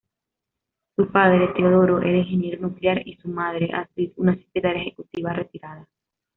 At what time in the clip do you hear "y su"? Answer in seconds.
3.07-3.27